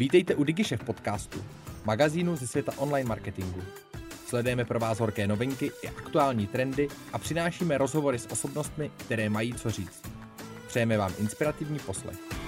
Vítejte 0.00 0.34
u 0.34 0.44
DigiShef 0.44 0.84
podcastu, 0.84 1.44
magazínu 1.84 2.36
ze 2.36 2.46
světa 2.46 2.72
online 2.76 3.08
marketingu. 3.08 3.62
Sledujeme 4.26 4.64
pro 4.64 4.78
vás 4.78 5.00
horké 5.00 5.26
novinky 5.26 5.70
i 5.82 5.88
aktuální 5.88 6.46
trendy 6.46 6.88
a 7.12 7.18
přinášíme 7.18 7.78
rozhovory 7.78 8.18
s 8.18 8.26
osobnostmi, 8.30 8.90
které 8.96 9.30
mají 9.30 9.54
co 9.54 9.70
říct. 9.70 10.02
Přejeme 10.66 10.98
vám 10.98 11.12
inspirativní 11.18 11.78
poslech. 11.78 12.39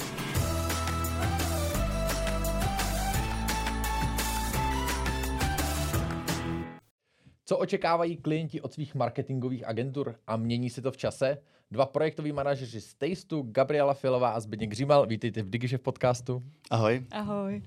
Co 7.52 7.58
očekávají 7.58 8.16
klienti 8.16 8.60
od 8.60 8.72
svých 8.72 8.94
marketingových 8.94 9.66
agentur 9.66 10.14
a 10.26 10.36
mění 10.36 10.70
se 10.70 10.82
to 10.82 10.92
v 10.92 10.96
čase? 10.96 11.38
Dva 11.70 11.86
projektoví 11.86 12.32
manažeři 12.32 12.80
z 12.80 12.94
Tasteu, 12.94 13.42
Gabriela 13.42 13.94
Filová 13.94 14.30
a 14.30 14.40
Zbigněk 14.40 14.72
Římal. 14.72 15.06
Vítejte 15.06 15.42
v 15.42 15.50
DigiShef 15.50 15.80
podcastu. 15.80 16.42
Ahoj. 16.70 17.06
Ahoj. 17.10 17.62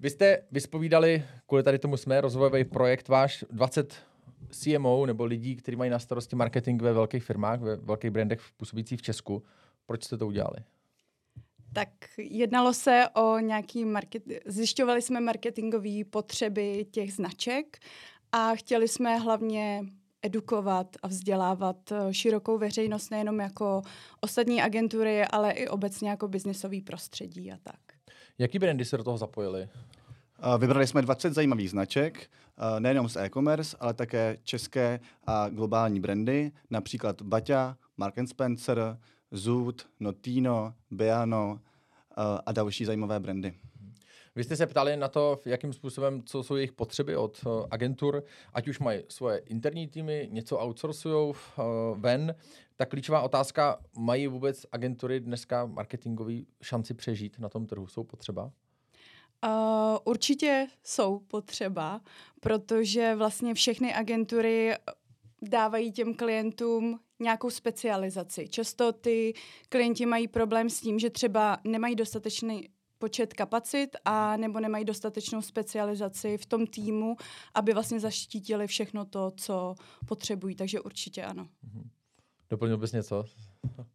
Vy 0.00 0.10
jste 0.10 0.42
vyspovídali, 0.52 1.24
kvůli 1.46 1.62
tady 1.62 1.78
tomu 1.78 1.96
jsme, 1.96 2.20
rozvojový 2.20 2.64
projekt 2.64 3.08
váš 3.08 3.44
20 3.50 3.94
CMO 4.50 5.06
nebo 5.06 5.24
lidí, 5.24 5.56
kteří 5.56 5.76
mají 5.76 5.90
na 5.90 5.98
starosti 5.98 6.36
marketing 6.36 6.82
ve 6.82 6.92
velkých 6.92 7.24
firmách, 7.24 7.60
ve 7.60 7.76
velkých 7.76 8.10
brandech 8.10 8.40
působících 8.56 8.98
v 8.98 9.02
Česku. 9.02 9.42
Proč 9.86 10.04
jste 10.04 10.16
to 10.16 10.26
udělali? 10.26 10.56
Tak 11.72 11.88
jednalo 12.18 12.74
se 12.74 13.04
o 13.14 13.38
nějaký 13.38 13.84
market... 13.84 14.22
Zjišťovali 14.46 15.02
jsme 15.02 15.20
marketingové 15.20 16.04
potřeby 16.10 16.86
těch 16.90 17.12
značek 17.12 17.78
a 18.32 18.54
chtěli 18.54 18.88
jsme 18.88 19.18
hlavně 19.18 19.84
edukovat 20.22 20.96
a 21.02 21.08
vzdělávat 21.08 21.92
eh, 21.92 22.14
širokou 22.14 22.58
veřejnost 22.58 23.10
nejenom 23.10 23.40
jako 23.40 23.82
ostatní 24.20 24.62
agentury, 24.62 25.24
ale 25.24 25.52
i 25.52 25.68
obecně 25.68 26.10
jako 26.10 26.28
biznisový 26.28 26.80
prostředí 26.80 27.52
a 27.52 27.56
tak. 27.62 27.80
Jaký 28.38 28.58
brandy 28.58 28.84
se 28.84 28.96
do 28.96 29.04
toho 29.04 29.18
zapojili? 29.18 29.68
Vybrali 30.58 30.86
jsme 30.86 31.02
20 31.02 31.34
zajímavých 31.34 31.70
značek, 31.70 32.30
nejenom 32.78 33.08
z 33.08 33.16
e-commerce, 33.16 33.76
ale 33.80 33.94
také 33.94 34.36
české 34.42 35.00
a 35.26 35.48
globální 35.48 36.00
brandy, 36.00 36.52
například 36.70 37.22
Baťa, 37.22 37.76
Mark 37.96 38.14
Spencer, 38.26 38.98
Zoot, 39.30 39.86
Notino, 40.00 40.74
Beano 40.90 41.60
a 42.46 42.52
další 42.52 42.84
zajímavé 42.84 43.20
brandy. 43.20 43.54
Vy 44.36 44.44
jste 44.44 44.56
se 44.56 44.66
ptali 44.66 44.96
na 44.96 45.08
to, 45.08 45.40
jakým 45.44 45.72
způsobem, 45.72 46.22
co 46.22 46.42
jsou 46.42 46.56
jejich 46.56 46.72
potřeby 46.72 47.16
od 47.16 47.40
uh, 47.46 47.66
agentur, 47.70 48.24
ať 48.52 48.68
už 48.68 48.78
mají 48.78 49.02
svoje 49.08 49.38
interní 49.38 49.88
týmy, 49.88 50.28
něco 50.30 50.58
outsourcují 50.58 51.14
uh, 51.28 51.34
ven. 51.94 52.34
Ta 52.76 52.86
klíčová 52.86 53.22
otázka, 53.22 53.80
mají 53.98 54.26
vůbec 54.26 54.66
agentury 54.72 55.20
dneska 55.20 55.66
marketingový 55.66 56.46
šanci 56.62 56.94
přežít 56.94 57.38
na 57.38 57.48
tom 57.48 57.66
trhu? 57.66 57.86
Jsou 57.86 58.04
potřeba? 58.04 58.50
Uh, 59.46 59.98
určitě 60.04 60.66
jsou 60.84 61.18
potřeba, 61.18 62.00
protože 62.40 63.14
vlastně 63.14 63.54
všechny 63.54 63.94
agentury 63.94 64.74
dávají 65.42 65.92
těm 65.92 66.14
klientům 66.14 67.00
nějakou 67.20 67.50
specializaci. 67.50 68.48
Často 68.48 68.92
ty 68.92 69.34
klienti 69.68 70.06
mají 70.06 70.28
problém 70.28 70.70
s 70.70 70.80
tím, 70.80 70.98
že 70.98 71.10
třeba 71.10 71.58
nemají 71.64 71.94
dostatečný 71.94 72.68
počet 73.00 73.34
kapacit 73.34 73.96
a 74.04 74.36
nebo 74.36 74.60
nemají 74.60 74.84
dostatečnou 74.84 75.42
specializaci 75.42 76.38
v 76.38 76.46
tom 76.46 76.66
týmu, 76.66 77.16
aby 77.54 77.74
vlastně 77.74 78.00
zaštítili 78.00 78.66
všechno 78.66 79.04
to, 79.04 79.30
co 79.30 79.74
potřebují. 80.06 80.54
Takže 80.54 80.80
určitě 80.80 81.24
ano. 81.24 81.48
Mhm. 81.62 81.90
Doplnil 82.50 82.78
bys 82.78 82.92
něco? 82.92 83.24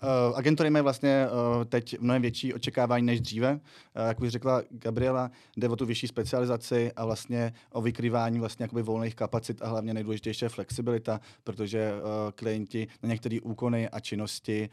Uh, 0.06 0.38
agentury 0.38 0.70
mají 0.70 0.84
vlastně 0.84 1.28
uh, 1.28 1.66
teď 1.66 2.00
mnohem 2.00 2.22
větší 2.22 2.54
očekávání 2.54 3.06
než 3.06 3.22
dříve. 3.22 3.54
Uh, 3.54 3.60
jak 4.08 4.20
už 4.22 4.30
řekla 4.30 4.62
Gabriela, 4.70 5.32
jde 5.58 5.70
o 5.70 5.76
tu 5.76 5.86
vyšší 5.86 6.08
specializaci 6.08 6.92
a 6.96 7.06
vlastně 7.06 7.54
o 7.72 7.82
vykrývání 7.82 8.40
vlastně 8.40 8.64
jakoby 8.64 8.82
volných 8.82 9.16
kapacit 9.16 9.62
a 9.62 9.68
hlavně 9.68 9.94
nejdůležitější 9.94 10.46
je 10.46 10.50
flexibilita, 10.50 11.22
protože 11.44 11.92
klienti 12.36 12.88
na 13.04 13.10
některé 13.10 13.38
úkony 13.42 13.90
a 13.90 14.00
činnosti 14.00 14.70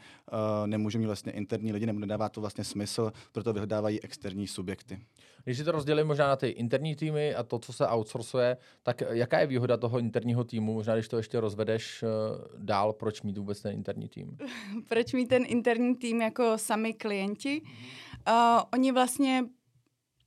nemůžou 0.65 0.99
mít 0.99 1.05
vlastně 1.05 1.31
interní 1.31 1.73
lidi, 1.73 1.85
nebo 1.85 1.99
nedává 1.99 2.29
to 2.29 2.41
vlastně 2.41 2.63
smysl, 2.63 3.11
proto 3.31 3.53
vyhledávají 3.53 4.01
externí 4.01 4.47
subjekty. 4.47 4.99
Když 5.43 5.57
si 5.57 5.63
to 5.63 5.71
rozdělím 5.71 6.07
možná 6.07 6.27
na 6.27 6.35
ty 6.35 6.47
interní 6.47 6.95
týmy 6.95 7.35
a 7.35 7.43
to, 7.43 7.59
co 7.59 7.73
se 7.73 7.87
outsourcuje, 7.87 8.57
tak 8.83 9.03
jaká 9.09 9.39
je 9.39 9.47
výhoda 9.47 9.77
toho 9.77 9.99
interního 9.99 10.43
týmu? 10.43 10.73
Možná, 10.73 10.93
když 10.93 11.07
to 11.07 11.17
ještě 11.17 11.39
rozvedeš 11.39 12.03
uh, 12.03 12.09
dál, 12.57 12.93
proč 12.93 13.21
mít 13.21 13.37
vůbec 13.37 13.61
ten 13.61 13.73
interní 13.73 14.09
tým? 14.09 14.37
proč 14.89 15.13
mít 15.13 15.27
ten 15.27 15.43
interní 15.47 15.95
tým 15.95 16.21
jako 16.21 16.57
sami 16.57 16.93
klienti? 16.93 17.61
Uh, 18.27 18.61
oni 18.73 18.91
vlastně 18.91 19.43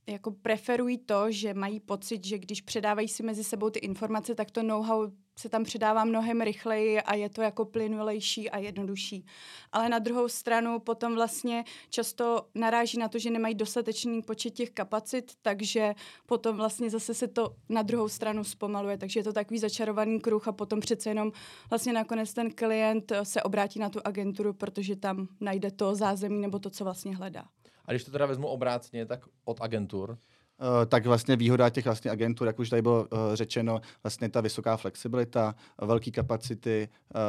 jako 0.07 0.31
preferují 0.31 0.97
to, 0.97 1.31
že 1.31 1.53
mají 1.53 1.79
pocit, 1.79 2.25
že 2.25 2.37
když 2.37 2.61
předávají 2.61 3.07
si 3.07 3.23
mezi 3.23 3.43
sebou 3.43 3.69
ty 3.69 3.79
informace, 3.79 4.35
tak 4.35 4.51
to 4.51 4.63
know-how 4.63 5.11
se 5.39 5.49
tam 5.49 5.63
předává 5.63 6.03
mnohem 6.03 6.41
rychleji 6.41 7.01
a 7.01 7.15
je 7.15 7.29
to 7.29 7.41
jako 7.41 7.65
plynulejší 7.65 8.49
a 8.49 8.57
jednodušší. 8.57 9.25
Ale 9.71 9.89
na 9.89 9.99
druhou 9.99 10.27
stranu 10.27 10.79
potom 10.79 11.15
vlastně 11.15 11.63
často 11.89 12.47
naráží 12.55 12.99
na 12.99 13.07
to, 13.07 13.19
že 13.19 13.29
nemají 13.29 13.55
dostatečný 13.55 14.21
počet 14.21 14.51
těch 14.51 14.69
kapacit, 14.69 15.31
takže 15.41 15.93
potom 16.25 16.57
vlastně 16.57 16.89
zase 16.89 17.13
se 17.13 17.27
to 17.27 17.55
na 17.69 17.81
druhou 17.81 18.09
stranu 18.09 18.43
zpomaluje, 18.43 18.97
takže 18.97 19.19
je 19.19 19.23
to 19.23 19.33
takový 19.33 19.59
začarovaný 19.59 20.19
kruh 20.19 20.47
a 20.47 20.51
potom 20.51 20.79
přece 20.79 21.09
jenom 21.09 21.31
vlastně 21.69 21.93
nakonec 21.93 22.33
ten 22.33 22.51
klient 22.51 23.11
se 23.23 23.43
obrátí 23.43 23.79
na 23.79 23.89
tu 23.89 23.99
agenturu, 24.05 24.53
protože 24.53 24.95
tam 24.95 25.27
najde 25.39 25.71
to 25.71 25.95
zázemí 25.95 26.39
nebo 26.39 26.59
to, 26.59 26.69
co 26.69 26.83
vlastně 26.83 27.15
hledá. 27.15 27.45
A 27.87 27.91
když 27.91 28.03
to 28.03 28.11
teda 28.11 28.25
vezmu 28.25 28.47
obrácně, 28.47 29.05
tak 29.05 29.25
od 29.45 29.61
agentur? 29.61 30.09
Uh, 30.09 30.85
tak 30.85 31.05
vlastně 31.05 31.35
výhoda 31.35 31.69
těch 31.69 31.85
vlastně 31.85 32.11
agentur, 32.11 32.47
jak 32.47 32.59
už 32.59 32.69
tady 32.69 32.81
bylo 32.81 32.99
uh, 32.99 33.19
řečeno, 33.33 33.81
vlastně 34.03 34.29
ta 34.29 34.41
vysoká 34.41 34.77
flexibilita, 34.77 35.55
velké 35.81 36.11
kapacity 36.11 36.89
uh, 37.15 37.21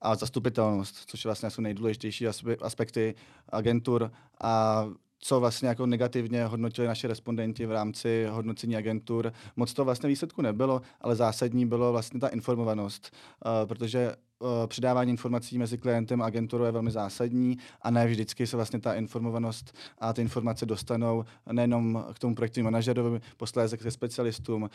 a 0.00 0.14
zastupitelnost, 0.14 0.96
což 1.06 1.24
vlastně 1.24 1.50
jsou 1.50 1.62
nejdůležitější 1.62 2.26
aspekty 2.60 3.14
agentur 3.48 4.12
a 4.40 4.86
co 5.18 5.40
vlastně 5.40 5.68
jako 5.68 5.86
negativně 5.86 6.44
hodnotili 6.44 6.86
naši 6.86 7.06
respondenti 7.06 7.66
v 7.66 7.72
rámci 7.72 8.26
hodnocení 8.30 8.76
agentur. 8.76 9.32
Moc 9.56 9.72
to 9.72 9.84
vlastně 9.84 10.08
výsledku 10.08 10.42
nebylo, 10.42 10.82
ale 11.00 11.16
zásadní 11.16 11.66
bylo 11.66 11.92
vlastně 11.92 12.20
ta 12.20 12.28
informovanost, 12.28 13.16
protože 13.66 14.12
předávání 14.66 15.10
informací 15.10 15.58
mezi 15.58 15.78
klientem 15.78 16.22
a 16.22 16.26
agenturou 16.26 16.64
je 16.64 16.72
velmi 16.72 16.90
zásadní 16.90 17.58
a 17.82 17.90
ne 17.90 18.06
vždycky 18.06 18.46
se 18.46 18.56
vlastně 18.56 18.80
ta 18.80 18.94
informovanost 18.94 19.76
a 19.98 20.12
ty 20.12 20.22
informace 20.22 20.66
dostanou 20.66 21.24
nejenom 21.52 22.04
k 22.14 22.18
tomu 22.18 22.34
projektovému 22.34 22.66
manažerovi, 22.66 23.20
posléze 23.36 23.76
ke 23.76 23.90
specialistům. 23.90 24.62
Uh, 24.62 24.68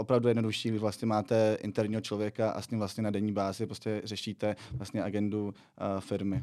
opravdu 0.00 0.28
jednodušší, 0.28 0.70
vy 0.70 0.78
vlastně 0.78 1.06
máte 1.06 1.58
interního 1.60 2.00
člověka 2.00 2.50
a 2.50 2.62
s 2.62 2.70
ním 2.70 2.78
vlastně 2.78 3.02
na 3.02 3.10
denní 3.10 3.32
bázi 3.32 3.66
prostě 3.66 4.00
řešíte 4.04 4.56
vlastně 4.72 5.02
agendu 5.02 5.44
uh, 5.44 6.00
firmy. 6.00 6.42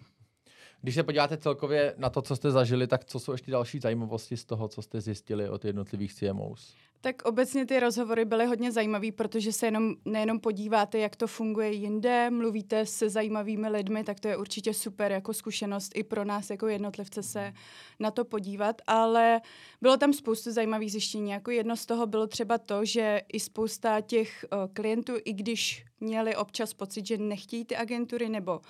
Když 0.84 0.96
se 0.96 1.04
podíváte 1.04 1.38
celkově 1.38 1.94
na 1.98 2.10
to, 2.10 2.22
co 2.22 2.36
jste 2.36 2.52
zažili, 2.52 2.88
tak 2.88 3.06
co 3.06 3.20
jsou 3.20 3.32
ještě 3.32 3.52
další 3.52 3.80
zajímavosti 3.80 4.38
z 4.38 4.46
toho, 4.46 4.68
co 4.68 4.82
jste 4.82 5.02
zjistili 5.02 5.50
od 5.50 5.66
jednotlivých 5.66 6.14
CMOs? 6.14 6.76
Tak 7.02 7.22
obecně 7.22 7.66
ty 7.66 7.80
rozhovory 7.80 8.26
byly 8.26 8.46
hodně 8.46 8.72
zajímavé, 8.72 9.12
protože 9.12 9.52
se 9.52 9.68
jenom, 9.68 9.96
nejenom 10.06 10.40
podíváte, 10.40 10.98
jak 10.98 11.16
to 11.16 11.28
funguje 11.28 11.72
jinde, 11.72 12.30
mluvíte 12.30 12.86
se 12.86 13.10
zajímavými 13.10 13.70
lidmi, 13.70 14.04
tak 14.04 14.20
to 14.20 14.28
je 14.28 14.38
určitě 14.38 14.74
super 14.74 15.12
jako 15.12 15.34
zkušenost 15.34 15.92
i 15.96 16.04
pro 16.04 16.26
nás 16.26 16.50
jako 16.50 16.68
jednotlivce 16.68 17.24
se 17.24 17.54
na 18.00 18.12
to 18.12 18.26
podívat, 18.26 18.82
ale 18.88 19.42
bylo 19.82 19.98
tam 19.98 20.14
spoustu 20.14 20.52
zajímavých 20.52 20.92
zjištění. 20.92 21.32
Jako 21.32 21.52
jedno 21.52 21.78
z 21.78 21.86
toho 21.86 22.08
bylo 22.08 22.28
třeba 22.28 22.58
to, 22.58 22.86
že 22.86 23.22
i 23.34 23.40
spousta 23.40 24.02
těch 24.02 24.46
uh, 24.52 24.74
klientů, 24.74 25.14
i 25.26 25.34
když 25.34 25.86
měli 26.00 26.36
občas 26.36 26.74
pocit, 26.74 27.08
že 27.08 27.18
nechtějí 27.18 27.66
ty 27.66 27.76
agentury 27.76 28.30
nebo 28.30 28.62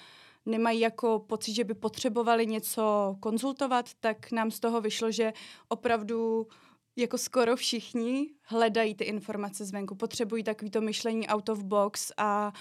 nemají 0.45 0.79
jako 0.79 1.19
pocit, 1.19 1.53
že 1.53 1.63
by 1.63 1.73
potřebovali 1.73 2.47
něco 2.47 3.15
konzultovat, 3.19 3.89
tak 3.99 4.31
nám 4.31 4.51
z 4.51 4.59
toho 4.59 4.81
vyšlo, 4.81 5.11
že 5.11 5.33
opravdu 5.67 6.47
jako 6.95 7.17
skoro 7.17 7.55
všichni 7.55 8.29
hledají 8.43 8.95
ty 8.95 9.03
informace 9.03 9.65
zvenku, 9.65 9.95
potřebují 9.95 10.43
takovýto 10.43 10.81
myšlení 10.81 11.27
out 11.27 11.49
of 11.49 11.63
box 11.63 12.11
a 12.17 12.53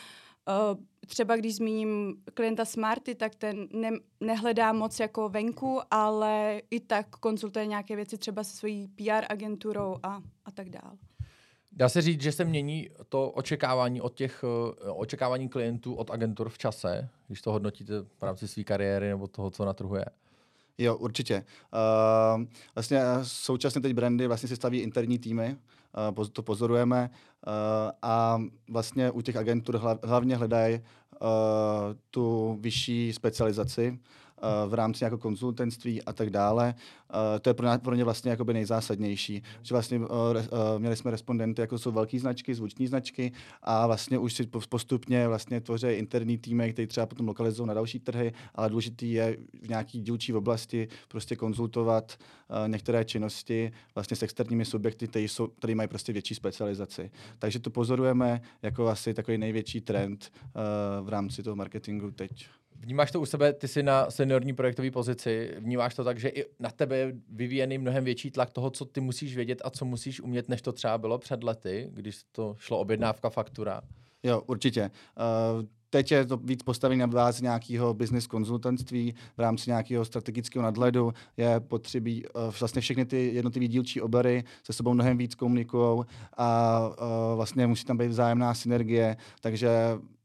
uh, 0.49 0.81
třeba 1.07 1.37
když 1.37 1.57
zmíním 1.57 2.23
klienta 2.35 2.65
Smarty, 2.65 3.15
tak 3.15 3.35
ten 3.35 3.69
ne, 3.73 3.91
nehledá 4.21 4.73
moc 4.73 5.01
jako 5.01 5.29
venku, 5.29 5.81
ale 5.91 6.63
i 6.71 6.81
tak 6.81 7.17
konzultuje 7.17 7.67
nějaké 7.67 7.97
věci 7.97 8.19
třeba 8.19 8.45
se 8.45 8.57
svojí 8.57 8.89
PR 8.89 9.25
agenturou 9.29 9.97
a, 10.03 10.23
a 10.45 10.51
tak 10.51 10.71
dále. 10.71 10.99
Dá 11.77 11.89
se 11.89 12.03
říct, 12.03 12.23
že 12.23 12.33
se 12.33 12.45
mění 12.45 12.91
to 13.09 13.31
očekávání 13.31 14.01
od 14.01 14.15
těch 14.15 14.45
uh, 14.45 15.01
očekávání 15.01 15.49
klientů 15.49 15.95
od 15.95 16.11
agentur 16.11 16.49
v 16.49 16.59
čase, 16.59 17.09
když 17.27 17.43
to 17.43 17.53
hodnotíte 17.53 18.03
v 18.19 18.23
rámci 18.23 18.49
své 18.49 18.65
kariéry 18.65 19.09
nebo 19.09 19.27
toho, 19.27 19.51
co 19.51 19.65
na 19.65 19.73
trhu 19.73 19.97
je? 19.97 20.05
Jo, 20.79 20.97
určitě. 20.97 21.45
Uh, 22.37 22.45
vlastně 22.75 23.01
současně 23.23 23.81
teď 23.81 23.95
brandy 23.95 24.27
vlastně 24.27 24.49
si 24.49 24.57
staví 24.57 24.79
interní 24.79 25.19
týmy, 25.19 25.57
uh, 26.19 26.27
to 26.33 26.43
pozorujeme 26.43 27.11
uh, 27.11 27.53
a 28.03 28.43
vlastně 28.71 29.11
u 29.11 29.21
těch 29.21 29.37
agentur 29.37 29.81
hlavně 30.03 30.37
hledají 30.37 30.81
tu 32.11 32.59
vyšší 32.61 33.13
specializaci 33.13 33.99
Eh, 33.99 34.22
v 34.67 34.75
rámci 34.75 35.05
jako 35.05 35.19
konzultantství 35.19 36.03
a 36.03 36.13
tak 36.13 36.31
dále. 36.31 36.75
Eh, 37.11 37.41
to 37.41 37.51
je 37.51 37.55
pro, 37.55 37.67
ně, 37.67 37.79
pro 37.79 37.95
ně 37.95 38.05
vlastně 38.05 38.31
jakoby 38.31 38.53
nejzásadnější. 38.55 39.43
Že 39.63 39.75
vlastně 39.75 40.01
eh, 40.35 40.79
měli 40.79 40.97
jsme 40.97 41.11
respondenty, 41.11 41.61
jako 41.61 41.79
jsou 41.79 41.93
velké 41.93 42.19
značky, 42.19 42.55
zvuční 42.55 42.87
značky 42.87 43.33
a 43.63 43.87
vlastně 43.87 44.19
už 44.19 44.33
si 44.33 44.47
postupně 44.69 45.29
vlastně 45.29 45.61
tvoří 45.61 45.87
interní 45.87 46.39
týmy, 46.39 46.73
které 46.73 46.87
třeba 46.87 47.07
potom 47.07 47.29
lokalizují 47.29 47.69
na 47.69 47.75
další 47.75 47.99
trhy, 47.99 48.33
ale 48.55 48.69
důležitý 48.69 49.13
je 49.13 49.37
v 49.63 49.69
nějaký 49.69 50.01
dílčí 50.01 50.33
oblasti 50.33 50.89
prostě 51.09 51.37
konzultovat 51.37 52.19
některé 52.67 53.05
činnosti 53.05 53.73
vlastně 53.95 54.17
s 54.17 54.23
externími 54.23 54.65
subjekty, 54.65 55.09
které, 55.09 55.25
jsou, 55.25 55.47
které 55.47 55.75
mají 55.75 55.89
prostě 55.89 56.13
větší 56.13 56.35
specializaci. 56.35 57.11
Takže 57.39 57.59
to 57.59 57.71
pozorujeme 57.71 58.41
jako 58.63 58.89
asi 58.89 59.15
takový 59.15 59.39
největší 59.39 59.81
trend 59.81 60.33
v 61.03 61.09
rámci 61.09 61.43
toho 61.43 61.57
marketingu 61.57 62.11
teď. 62.11 62.49
Vnímáš 62.83 63.11
to 63.11 63.21
u 63.21 63.27
sebe, 63.27 63.53
ty 63.53 63.69
jsi 63.69 63.83
na 63.83 64.11
seniorní 64.11 64.53
projektové 64.53 64.91
pozici, 64.91 65.55
vnímáš 65.59 65.95
to 65.95 66.05
tak, 66.05 66.19
že 66.19 66.29
i 66.29 66.45
na 66.61 66.71
tebe 66.71 66.97
je 66.97 67.15
vyvíjený 67.29 67.79
mnohem 67.79 68.05
větší 68.05 68.31
tlak 68.31 68.51
toho, 68.51 68.71
co 68.71 68.85
ty 68.85 69.01
musíš 69.01 69.37
vědět 69.37 69.63
a 69.65 69.71
co 69.71 69.85
musíš 69.85 70.21
umět, 70.21 70.49
než 70.49 70.63
to 70.63 70.73
třeba 70.73 70.99
bylo 70.99 71.19
před 71.19 71.45
lety, 71.45 71.89
když 71.93 72.21
to 72.33 72.57
šlo 72.59 72.79
objednávka, 72.79 73.31
faktura? 73.31 73.81
Jo, 74.23 74.43
určitě. 74.47 74.91
Uh, 75.61 75.65
teď 75.91 76.13
je 76.13 76.27
to 76.27 76.37
víc 76.37 76.63
postavené 76.63 77.01
na 77.01 77.07
bázi 77.07 77.43
nějakého 77.43 77.95
business 77.95 78.27
konzultantství 78.27 79.15
v 79.37 79.41
rámci 79.41 79.71
nějakého 79.71 80.05
strategického 80.05 80.63
nadhledu. 80.63 81.13
Je 81.37 81.61
potřebí, 81.61 82.25
uh, 82.27 82.55
vlastně 82.61 82.81
všechny 82.81 83.05
ty 83.05 83.35
jednotlivé 83.35 83.69
dílčí 83.69 84.01
obory 84.01 84.45
se 84.65 84.73
sebou 84.73 84.95
mnohem 84.95 85.19
víc 85.19 85.35
komunikují 85.35 86.05
a 86.37 86.81
uh, 86.89 87.37
vlastně 87.37 87.67
musí 87.67 87.85
tam 87.85 87.99
být 87.99 88.09
vzájemná 88.09 88.55
synergie, 88.55 89.17
takže 89.41 89.69
Eh, 89.69 90.22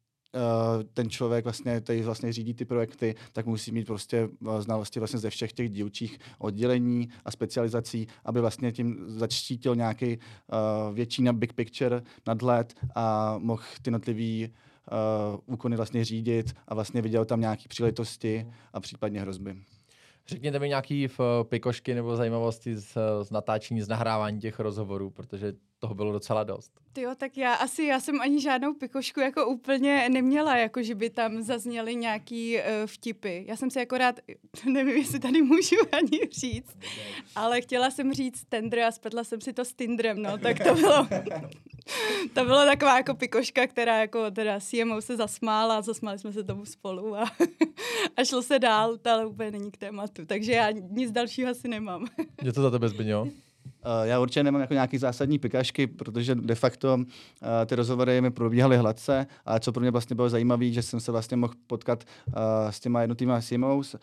ten 0.93 1.09
člověk 1.09 1.43
vlastně, 1.43 1.81
který 1.81 2.01
vlastně 2.01 2.33
řídí 2.33 2.53
ty 2.53 2.65
projekty, 2.65 3.15
tak 3.33 3.45
musí 3.45 3.71
mít 3.71 3.87
prostě 3.87 4.29
eh, 4.47 4.61
znalosti 4.61 4.99
vlastně 4.99 5.19
ze 5.19 5.29
všech 5.29 5.53
těch 5.53 5.69
dílčích 5.69 6.19
oddělení 6.39 7.09
a 7.25 7.31
specializací, 7.31 8.07
aby 8.25 8.41
vlastně 8.41 8.71
tím 8.71 9.03
začtítil 9.07 9.75
nějaký 9.75 10.17
uh, 10.17 10.95
větší 10.95 11.23
na 11.23 11.33
big 11.33 11.53
picture 11.53 12.01
nadhled 12.27 12.73
a 12.95 13.35
mohl 13.37 13.63
ty 13.81 13.91
notlivý 13.91 14.49
uh, 14.49 15.39
úkony 15.45 15.75
vlastně 15.75 16.05
řídit 16.05 16.55
a 16.67 16.75
vlastně 16.75 17.01
viděl 17.01 17.25
tam 17.25 17.41
nějaké 17.41 17.63
příležitosti 17.67 18.47
a 18.73 18.79
případně 18.79 19.21
hrozby. 19.21 19.55
Řekněte 20.27 20.59
mi 20.59 20.67
nějaký 20.67 21.07
v 21.07 21.19
pikošky 21.43 21.95
nebo 21.95 22.15
zajímavosti 22.15 22.77
z, 22.77 22.97
z 23.23 23.31
natáčení, 23.31 23.81
z 23.81 23.87
nahrávání 23.87 24.39
těch 24.39 24.59
rozhovorů, 24.59 25.09
protože 25.09 25.53
toho 25.79 25.95
bylo 25.95 26.11
docela 26.11 26.43
dost. 26.43 26.71
Jo, 26.97 27.11
tak 27.17 27.37
já 27.37 27.53
asi, 27.53 27.83
já 27.83 27.99
jsem 27.99 28.21
ani 28.21 28.41
žádnou 28.41 28.73
pikošku 28.73 29.19
jako 29.19 29.47
úplně 29.47 30.09
neměla, 30.09 30.57
jako 30.57 30.83
že 30.83 30.95
by 30.95 31.09
tam 31.09 31.41
zazněly 31.41 31.95
nějaký 31.95 32.57
uh, 32.57 32.61
vtipy. 32.85 33.43
Já 33.47 33.55
jsem 33.55 33.71
si 33.71 33.79
jako 33.79 33.97
rád, 33.97 34.19
nevím, 34.65 34.97
jestli 34.97 35.19
tady 35.19 35.41
můžu 35.41 35.75
ani 35.91 36.19
říct, 36.31 36.77
ale 37.35 37.61
chtěla 37.61 37.91
jsem 37.91 38.13
říct 38.13 38.45
tender 38.49 38.79
a 38.79 38.91
spletla 38.91 39.23
jsem 39.23 39.41
si 39.41 39.53
to 39.53 39.65
s 39.65 39.73
Tindrem, 39.73 40.21
no, 40.21 40.37
tak 40.37 40.57
to 40.63 40.75
bylo, 40.75 41.07
to 42.33 42.45
bylo 42.45 42.65
taková 42.65 42.97
jako 42.97 43.15
pikoška, 43.15 43.67
která 43.67 43.97
jako 43.97 44.31
teda 44.31 44.59
CMO 44.59 45.01
se 45.01 45.17
zasmála, 45.17 45.81
zasmáli 45.81 46.19
jsme 46.19 46.33
se 46.33 46.43
tomu 46.43 46.65
spolu 46.65 47.15
a, 47.15 47.31
a 48.17 48.23
šlo 48.23 48.41
se 48.41 48.59
dál, 48.59 48.97
to 48.97 49.09
ale 49.09 49.25
úplně 49.25 49.51
není 49.51 49.71
k 49.71 49.77
tématu, 49.77 50.25
takže 50.25 50.51
já 50.51 50.71
nic 50.71 51.11
dalšího 51.11 51.49
asi 51.49 51.67
nemám. 51.67 52.05
Je 52.43 52.53
to 52.53 52.61
za 52.61 52.71
tebe, 52.71 52.89
Zbyňo? 52.89 53.27
Eh, 53.83 54.07
já 54.07 54.19
určitě 54.19 54.43
nemám 54.43 54.61
jako 54.61 54.73
nějaký 54.73 54.97
zásadní 54.97 55.39
pikašky, 55.39 55.87
protože 55.87 56.35
de 56.35 56.55
facto 56.55 56.97
eh, 57.01 57.65
ty 57.65 57.75
rozhovory 57.75 58.21
mi 58.21 58.31
probíhaly 58.31 58.77
hladce, 58.77 59.27
ale 59.45 59.59
co 59.59 59.71
pro 59.71 59.81
mě 59.81 59.91
vlastně 59.91 60.15
bylo 60.15 60.29
zajímavé, 60.29 60.71
že 60.71 60.81
jsem 60.81 60.99
se 60.99 61.11
vlastně 61.11 61.37
mohl 61.37 61.53
potkat 61.67 62.03
eh, 62.03 62.71
s 62.71 62.79
těma 62.79 63.01
jednotlivými 63.01 63.41
CMOs. 63.41 63.95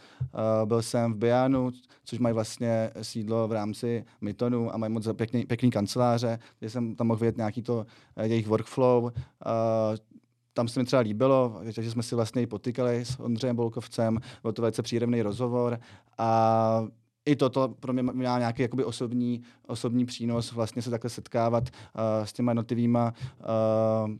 Byl 0.64 0.82
jsem 0.82 1.12
v 1.12 1.16
Bianu, 1.16 1.70
což 2.04 2.18
mají 2.18 2.34
vlastně 2.34 2.90
sídlo 3.02 3.48
v 3.48 3.52
rámci 3.52 4.04
Mytonu 4.20 4.74
a 4.74 4.76
mají 4.76 4.92
moc 4.92 5.08
pěkný, 5.12 5.46
pěkný 5.46 5.70
kanceláře, 5.70 6.38
kde 6.58 6.70
jsem 6.70 6.96
tam 6.96 7.06
mohl 7.06 7.20
vidět 7.20 7.36
nějaký 7.36 7.62
to 7.62 7.86
jejich 8.22 8.46
workflow, 8.46 9.10
tam 10.54 10.68
se 10.68 10.80
mi 10.80 10.86
třeba 10.86 11.02
líbilo, 11.02 11.60
že 11.68 11.90
jsme 11.90 12.02
si 12.02 12.14
vlastně 12.14 12.42
i 12.42 12.46
potykali 12.46 13.04
s 13.04 13.20
Ondřejem 13.20 13.56
Bolkovcem, 13.56 14.18
byl 14.42 14.52
to 14.52 14.62
velice 14.62 14.82
příjemný 14.82 15.22
rozhovor 15.22 15.78
a 16.18 16.86
i 17.26 17.36
toto 17.36 17.68
pro 17.68 17.92
mě 17.92 18.02
má 18.02 18.38
nějaký 18.38 18.62
jakoby 18.62 18.84
osobní, 18.84 19.42
osobní 19.66 20.06
přínos 20.06 20.52
vlastně 20.52 20.82
se 20.82 20.90
takhle 20.90 21.10
setkávat 21.10 21.64
uh, 21.64 22.24
s 22.24 22.32
těma 22.32 22.52
jednotlivýma 22.52 23.14
uh, 24.04 24.10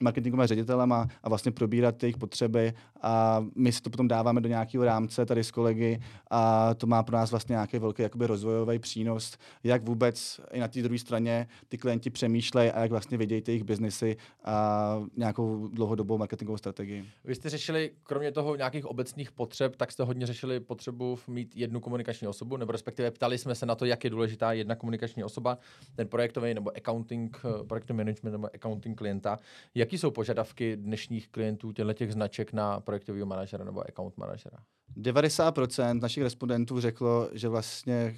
marketingovými 0.00 0.46
ředitelema 0.46 1.06
a 1.22 1.28
vlastně 1.28 1.52
probírat 1.52 2.02
jejich 2.02 2.18
potřeby 2.18 2.72
a 3.02 3.44
my 3.54 3.72
si 3.72 3.82
to 3.82 3.90
potom 3.90 4.08
dáváme 4.08 4.40
do 4.40 4.48
nějakého 4.48 4.84
rámce 4.84 5.26
tady 5.26 5.44
s 5.44 5.50
kolegy 5.50 6.00
a 6.30 6.74
to 6.74 6.86
má 6.86 7.02
pro 7.02 7.16
nás 7.16 7.30
vlastně 7.30 7.52
nějaký 7.52 7.78
velký 7.78 8.02
jakoby 8.02 8.26
rozvojový 8.26 8.78
přínos, 8.78 9.36
jak 9.64 9.82
vůbec 9.82 10.40
i 10.52 10.60
na 10.60 10.68
té 10.68 10.82
druhé 10.82 10.98
straně 10.98 11.48
ty 11.68 11.78
klienti 11.78 12.10
přemýšlejí 12.10 12.70
a 12.70 12.80
jak 12.80 12.90
vlastně 12.90 13.18
vidějí 13.18 13.42
ty 13.42 13.50
jejich 13.52 13.64
biznesy 13.64 14.16
a 14.44 15.02
nějakou 15.16 15.68
dlouhodobou 15.68 16.18
marketingovou 16.18 16.56
strategii. 16.56 17.04
Vy 17.24 17.34
jste 17.34 17.50
řešili, 17.50 17.90
kromě 18.02 18.32
toho 18.32 18.56
nějakých 18.56 18.86
obecných 18.86 19.32
potřeb, 19.32 19.76
tak 19.76 19.92
jste 19.92 20.02
hodně 20.02 20.26
řešili 20.26 20.60
potřebu 20.60 21.18
mít 21.28 21.56
jednu 21.56 21.80
komunikační 21.80 22.28
osobu, 22.28 22.56
nebo 22.56 22.72
respektive 22.72 23.10
ptali 23.10 23.38
jsme 23.38 23.54
se 23.54 23.66
na 23.66 23.74
to, 23.74 23.84
jak 23.84 24.04
je 24.04 24.10
důležitá 24.10 24.52
jedna 24.52 24.74
komunikační 24.74 25.24
osoba, 25.24 25.58
ten 25.94 26.08
projektový 26.08 26.54
nebo 26.54 26.70
accounting, 26.76 27.40
projektový 27.68 27.96
management 27.96 28.32
nebo 28.32 28.48
accounting 28.54 28.98
klienta. 28.98 29.38
Jaký 29.86 29.98
jsou 29.98 30.10
požadavky 30.10 30.76
dnešních 30.76 31.28
klientů 31.28 31.72
těchto 31.72 31.92
těch 31.92 32.12
značek 32.12 32.52
na 32.52 32.80
projektového 32.80 33.26
manažera 33.26 33.64
nebo 33.64 33.88
account 33.88 34.16
manažera? 34.16 34.58
90% 34.96 36.00
našich 36.00 36.22
respondentů 36.22 36.80
řeklo, 36.80 37.28
že 37.32 37.48
vlastně 37.48 38.16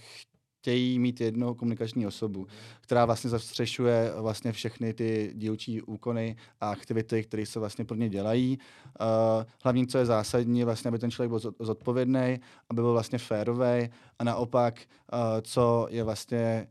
chtějí 0.58 0.98
mít 0.98 1.20
jednu 1.20 1.54
komunikační 1.54 2.06
osobu, 2.06 2.46
která 2.80 3.04
vlastně 3.04 3.30
zastřešuje 3.30 4.12
vlastně 4.16 4.52
všechny 4.52 4.94
ty 4.94 5.32
dílčí 5.34 5.82
úkony 5.82 6.36
a 6.60 6.70
aktivity, 6.70 7.24
které 7.24 7.46
se 7.46 7.58
vlastně 7.58 7.84
pro 7.84 7.96
ně 7.96 8.08
dělají. 8.08 8.58
Uh, 9.00 9.06
hlavní, 9.64 9.86
co 9.86 9.98
je 9.98 10.06
zásadní, 10.06 10.64
vlastně, 10.64 10.88
aby 10.88 10.98
ten 10.98 11.10
člověk 11.10 11.30
byl 11.30 11.52
zodpovědný, 11.60 12.40
aby 12.70 12.82
byl 12.82 12.92
vlastně 12.92 13.18
férový 13.18 13.88
a 14.18 14.24
naopak, 14.24 14.80
uh, 15.12 15.18
co 15.42 15.86
je 15.90 16.04
vlastně 16.04 16.68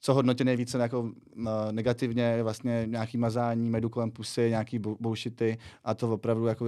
co 0.00 0.14
hodnotí 0.14 0.44
nejvíce 0.44 0.78
jako, 0.78 1.10
negativně, 1.70 2.42
vlastně 2.42 2.82
nějaký 2.86 3.18
mazání 3.18 3.70
medu 3.70 3.88
kolem 3.88 4.10
pusy, 4.10 4.50
nějaký 4.50 4.78
bullshity 4.78 5.58
a 5.84 5.94
to 5.94 6.12
opravdu 6.12 6.46
jako 6.46 6.66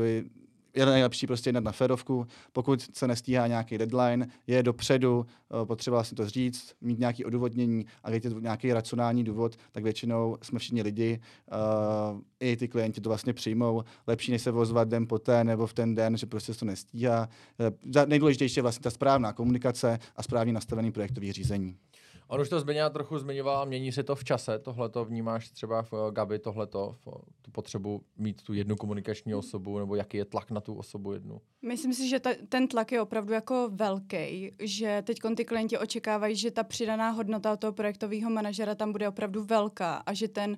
je 0.78 0.86
nejlepší 0.86 1.26
prostě 1.26 1.48
jednat 1.48 1.64
na 1.64 1.72
ferovku. 1.72 2.26
Pokud 2.52 2.96
se 2.96 3.08
nestíhá 3.08 3.46
nějaký 3.46 3.78
deadline, 3.78 4.28
je 4.46 4.62
dopředu, 4.62 5.18
uh, 5.18 5.64
potřeba 5.66 5.96
vlastně 5.96 6.16
to 6.16 6.28
říct, 6.28 6.74
mít 6.80 6.98
nějaké 6.98 7.24
odůvodnění 7.24 7.86
a 8.04 8.10
když 8.10 8.24
je 8.24 8.30
to 8.30 8.40
nějaký 8.40 8.72
racionální 8.72 9.24
důvod, 9.24 9.56
tak 9.72 9.84
většinou 9.84 10.36
jsme 10.42 10.58
všichni 10.58 10.82
lidi, 10.82 11.20
uh, 12.12 12.20
i 12.40 12.56
ty 12.56 12.68
klienti 12.68 13.00
to 13.00 13.10
vlastně 13.10 13.32
přijmou. 13.32 13.82
Lepší, 14.06 14.32
než 14.32 14.42
se 14.42 14.50
vozvat 14.50 14.88
den 14.88 15.06
poté 15.06 15.44
nebo 15.44 15.66
v 15.66 15.74
ten 15.74 15.94
den, 15.94 16.16
že 16.16 16.26
prostě 16.26 16.54
se 16.54 16.60
to 16.60 16.66
nestíhá. 16.66 17.28
Uh, 17.94 18.06
nejdůležitější 18.06 18.58
je 18.58 18.62
vlastně 18.62 18.82
ta 18.82 18.90
správná 18.90 19.32
komunikace 19.32 19.98
a 20.16 20.22
správně 20.22 20.52
nastavený 20.52 20.92
projektový 20.92 21.32
řízení. 21.32 21.76
On 22.28 22.40
už 22.40 22.48
to 22.48 22.60
Zbyňa 22.60 22.90
trochu 22.90 23.18
zmiňoval, 23.18 23.66
mění 23.66 23.92
se 23.92 24.02
to 24.02 24.16
v 24.16 24.24
čase, 24.24 24.58
tohle 24.58 24.88
to 24.88 25.04
vnímáš 25.04 25.50
třeba 25.50 25.82
v 25.82 25.92
eh, 25.92 26.12
Gabi, 26.12 26.38
tohleto, 26.38 26.96
v, 27.04 27.08
tu 27.48 27.52
potřebu 27.52 28.02
mít 28.16 28.42
tu 28.42 28.54
jednu 28.54 28.76
komunikační 28.76 29.34
osobu, 29.34 29.78
nebo 29.78 29.94
jaký 29.94 30.16
je 30.16 30.24
tlak 30.24 30.50
na 30.50 30.60
tu 30.60 30.74
osobu 30.74 31.12
jednu? 31.12 31.40
Myslím 31.62 31.94
si, 31.94 32.08
že 32.08 32.20
ta, 32.20 32.30
ten 32.48 32.68
tlak 32.68 32.92
je 32.92 33.02
opravdu 33.02 33.32
jako 33.32 33.68
velký, 33.72 34.52
že 34.58 35.02
teď 35.06 35.18
ty 35.36 35.44
klienti 35.44 35.78
očekávají, 35.78 36.36
že 36.36 36.50
ta 36.50 36.64
přidaná 36.64 37.10
hodnota 37.10 37.56
toho 37.56 37.72
projektového 37.72 38.30
manažera 38.30 38.74
tam 38.74 38.92
bude 38.92 39.08
opravdu 39.08 39.44
velká 39.44 39.94
a 39.94 40.14
že 40.14 40.28
ten 40.28 40.56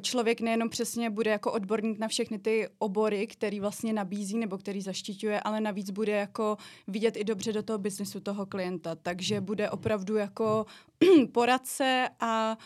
člověk 0.00 0.40
nejenom 0.40 0.68
přesně 0.68 1.10
bude 1.10 1.30
jako 1.30 1.52
odborník 1.52 1.98
na 1.98 2.08
všechny 2.08 2.38
ty 2.38 2.68
obory, 2.78 3.26
který 3.26 3.60
vlastně 3.60 3.92
nabízí 3.92 4.38
nebo 4.38 4.58
který 4.58 4.80
zaštiťuje, 4.80 5.40
ale 5.40 5.60
navíc 5.60 5.90
bude 5.90 6.12
jako 6.12 6.56
vidět 6.88 7.16
i 7.16 7.24
dobře 7.24 7.52
do 7.52 7.62
toho 7.62 7.78
biznesu 7.78 8.20
toho 8.20 8.46
klienta. 8.46 8.94
Takže 8.94 9.40
bude 9.40 9.70
opravdu 9.70 10.16
jako 10.16 10.66
poradce 11.32 12.08
a 12.20 12.58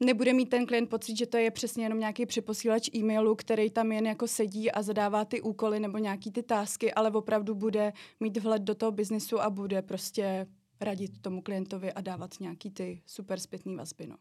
nebude 0.00 0.32
mít 0.32 0.50
ten 0.50 0.66
klient 0.66 0.90
pocit, 0.90 1.18
že 1.18 1.26
to 1.26 1.36
je 1.36 1.50
přesně 1.50 1.84
jenom 1.84 1.98
nějaký 1.98 2.26
přeposílač 2.26 2.88
e-mailu, 2.94 3.34
který 3.34 3.70
tam 3.70 3.92
jen 3.92 4.06
jako 4.06 4.28
sedí 4.28 4.70
a 4.72 4.82
zadává 4.82 5.24
ty 5.24 5.40
úkoly 5.40 5.80
nebo 5.80 5.98
nějaký 5.98 6.30
ty 6.30 6.42
tásky, 6.42 6.94
ale 6.94 7.10
opravdu 7.10 7.54
bude 7.54 7.92
mít 8.20 8.36
vhled 8.36 8.62
do 8.62 8.74
toho 8.74 8.92
biznesu 8.92 9.40
a 9.40 9.50
bude 9.50 9.82
prostě 9.82 10.46
radit 10.80 11.22
tomu 11.22 11.42
klientovi 11.42 11.92
a 11.92 12.00
dávat 12.00 12.30
nějaký 12.40 12.70
ty 12.70 13.02
super 13.06 13.40
zpětný 13.40 13.76
vazby. 13.76 14.06
No. 14.06 14.16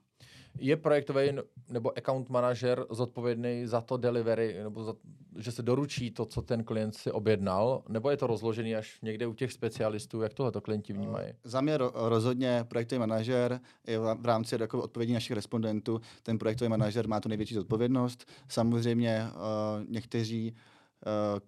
Je 0.60 0.78
projektový 0.78 1.30
nebo 1.70 1.98
account 1.98 2.30
manažer 2.30 2.86
zodpovědný 2.90 3.66
za 3.66 3.82
to 3.82 3.98
delivery, 3.98 4.56
nebo 4.64 4.84
za, 4.84 4.94
že 5.38 5.52
se 5.52 5.64
doručí 5.64 6.12
to, 6.12 6.26
co 6.26 6.42
ten 6.42 6.64
klient 6.64 6.96
si 6.96 7.12
objednal, 7.12 7.84
nebo 7.90 8.10
je 8.10 8.18
to 8.18 8.28
rozložený 8.28 8.76
až 8.76 9.00
někde 9.02 9.28
u 9.28 9.34
těch 9.34 9.54
specialistů, 9.54 10.22
jak 10.22 10.34
tohle 10.34 10.52
to 10.52 10.62
klienti 10.62 10.94
vnímají? 10.94 11.34
Za 11.44 11.62
mě 11.62 11.78
rozhodně 11.94 12.66
projektový 12.68 13.00
manažer 13.00 13.60
je 13.88 14.00
v 14.00 14.26
rámci 14.26 14.58
jako 14.60 14.82
odpovědí 14.82 15.14
našich 15.14 15.36
respondentů, 15.36 16.02
ten 16.24 16.38
projektový 16.38 16.70
manažer 16.70 17.08
má 17.08 17.20
tu 17.20 17.30
největší 17.30 17.56
zodpovědnost. 17.56 18.26
Samozřejmě 18.48 19.24
uh, 19.26 19.86
někteří 19.90 20.56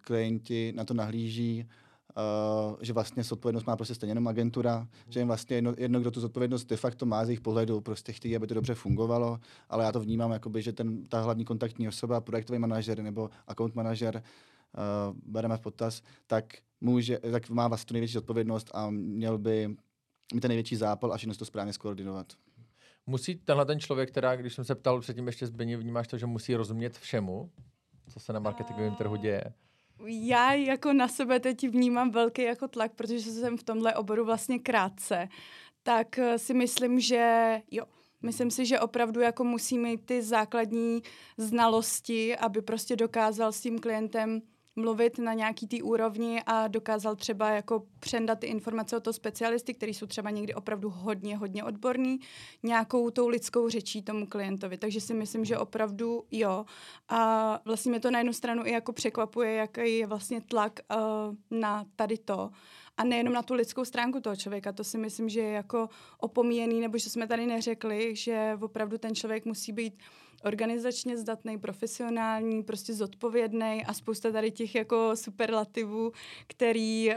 klienti 0.01 0.73
na 0.75 0.85
to 0.85 0.93
nahlíží, 0.93 1.69
Uh, 2.19 2.77
že 2.81 2.93
vlastně 2.93 3.23
zodpovědnost 3.23 3.67
má 3.67 3.75
prostě 3.75 3.95
stejně 3.95 4.11
jenom 4.11 4.27
agentura, 4.27 4.87
že 5.09 5.19
jim 5.19 5.27
vlastně 5.27 5.57
jedno, 5.57 5.73
jedno, 5.77 5.99
kdo 5.99 6.11
tu 6.11 6.19
zodpovědnost 6.19 6.65
de 6.65 6.77
facto 6.77 7.05
má 7.05 7.25
z 7.25 7.29
jejich 7.29 7.41
pohledu, 7.41 7.81
prostě 7.81 8.13
chtějí, 8.13 8.35
aby 8.35 8.47
to 8.47 8.53
dobře 8.53 8.75
fungovalo, 8.75 9.39
ale 9.69 9.85
já 9.85 9.91
to 9.91 9.99
vnímám, 9.99 10.31
jakoby, 10.31 10.61
že 10.61 10.73
ten, 10.73 11.07
ta 11.07 11.21
hlavní 11.21 11.45
kontaktní 11.45 11.87
osoba, 11.87 12.21
projektový 12.21 12.59
manažer 12.59 13.01
nebo 13.01 13.29
account 13.47 13.75
manažer, 13.75 14.15
uh, 14.15 15.17
bereme 15.25 15.57
v 15.57 15.59
potaz, 15.59 16.01
tak, 16.27 16.45
může, 16.81 17.19
tak 17.31 17.49
má 17.49 17.67
vlastně 17.67 17.87
tu 17.87 17.93
největší 17.93 18.13
zodpovědnost 18.13 18.71
a 18.73 18.89
měl 18.89 19.37
by 19.37 19.67
mít 20.33 20.41
ten 20.41 20.49
největší 20.49 20.75
zápal 20.75 21.13
a 21.13 21.17
všechno 21.17 21.35
to 21.35 21.45
správně 21.45 21.73
skoordinovat. 21.73 22.33
Musí 23.05 23.35
tenhle 23.35 23.65
ten 23.65 23.79
člověk, 23.79 24.11
teda, 24.11 24.35
když 24.35 24.53
jsem 24.53 24.65
se 24.65 24.75
ptal 24.75 25.01
předtím 25.01 25.27
ještě 25.27 25.47
Zběni, 25.47 25.75
vnímáš 25.75 26.07
to, 26.07 26.17
že 26.17 26.25
musí 26.25 26.55
rozumět 26.55 26.97
všemu, 26.97 27.51
co 28.07 28.19
se 28.19 28.33
na 28.33 28.39
marketingovém 28.39 28.95
trhu 28.95 29.15
děje? 29.15 29.43
Já 30.05 30.53
jako 30.53 30.93
na 30.93 31.07
sebe 31.07 31.39
teď 31.39 31.67
vnímám 31.67 32.11
velký 32.11 32.41
jako 32.41 32.67
tlak, 32.67 32.91
protože 32.95 33.31
jsem 33.31 33.57
v 33.57 33.63
tomhle 33.63 33.95
oboru 33.95 34.25
vlastně 34.25 34.59
krátce, 34.59 35.29
tak 35.83 36.19
eh, 36.19 36.39
si 36.39 36.53
myslím, 36.53 36.99
že 36.99 37.61
jo, 37.71 37.85
Myslím 38.21 38.51
si, 38.51 38.65
že 38.65 38.79
opravdu 38.79 39.21
jako 39.21 39.43
musí 39.43 39.77
mít 39.77 40.05
ty 40.05 40.21
základní 40.21 41.03
znalosti, 41.37 42.37
aby 42.37 42.61
prostě 42.61 42.95
dokázal 42.95 43.51
s 43.51 43.61
tím 43.61 43.79
klientem 43.79 44.41
mluvit 44.75 45.17
na 45.17 45.33
nějaký 45.33 45.67
té 45.67 45.83
úrovni 45.83 46.41
a 46.45 46.67
dokázal 46.67 47.15
třeba 47.15 47.49
jako 47.49 47.83
přendat 47.99 48.39
ty 48.39 48.47
informace 48.47 48.97
od 48.97 49.03
toho 49.03 49.13
specialisty, 49.13 49.73
který 49.73 49.93
jsou 49.93 50.05
třeba 50.05 50.29
někdy 50.29 50.53
opravdu 50.53 50.89
hodně, 50.89 51.37
hodně 51.37 51.63
odborní, 51.63 52.19
nějakou 52.63 53.09
tou 53.09 53.27
lidskou 53.27 53.69
řečí 53.69 54.01
tomu 54.01 54.25
klientovi. 54.27 54.77
Takže 54.77 55.01
si 55.01 55.13
myslím, 55.13 55.45
že 55.45 55.57
opravdu 55.57 56.23
jo. 56.31 56.65
A 57.09 57.59
vlastně 57.65 57.89
mě 57.89 57.99
to 57.99 58.11
na 58.11 58.19
jednu 58.19 58.33
stranu 58.33 58.65
i 58.65 58.71
jako 58.71 58.93
překvapuje, 58.93 59.53
jaký 59.53 59.97
je 59.97 60.07
vlastně 60.07 60.41
tlak 60.41 60.79
uh, 60.91 61.59
na 61.59 61.85
tady 61.95 62.17
to. 62.17 62.49
A 62.97 63.03
nejenom 63.03 63.33
na 63.33 63.43
tu 63.43 63.53
lidskou 63.53 63.85
stránku 63.85 64.19
toho 64.19 64.35
člověka, 64.35 64.71
to 64.71 64.83
si 64.83 64.97
myslím, 64.97 65.29
že 65.29 65.39
je 65.39 65.51
jako 65.51 65.89
opomíjený, 66.17 66.81
nebo 66.81 66.97
že 66.97 67.09
jsme 67.09 67.27
tady 67.27 67.45
neřekli, 67.45 68.15
že 68.15 68.57
opravdu 68.61 68.97
ten 68.97 69.15
člověk 69.15 69.45
musí 69.45 69.71
být 69.71 69.93
organizačně 70.43 71.17
zdatný, 71.17 71.57
profesionální, 71.57 72.63
prostě 72.63 72.93
zodpovědný 72.93 73.85
a 73.85 73.93
spousta 73.93 74.31
tady 74.31 74.51
těch 74.51 74.75
jako 74.75 75.11
superlativů, 75.15 76.11
který 76.47 77.09
uh, 77.09 77.15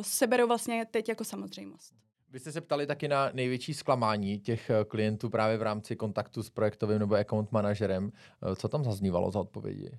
se 0.00 0.26
berou 0.26 0.46
vlastně 0.46 0.86
teď 0.90 1.08
jako 1.08 1.24
samozřejmost. 1.24 1.94
Vy 2.32 2.40
jste 2.40 2.52
se 2.52 2.60
ptali 2.60 2.86
taky 2.86 3.08
na 3.08 3.30
největší 3.32 3.74
zklamání 3.74 4.38
těch 4.38 4.70
eh, 4.70 4.84
klientů 4.84 5.30
právě 5.30 5.58
v 5.58 5.62
rámci 5.62 5.96
kontaktu 5.96 6.42
s 6.42 6.50
projektovým 6.50 6.98
nebo 6.98 7.14
account 7.14 7.52
manažerem. 7.52 8.12
Eh, 8.52 8.56
co 8.56 8.68
tam 8.68 8.84
zaznívalo 8.84 9.30
za 9.30 9.40
odpovědi? 9.40 9.90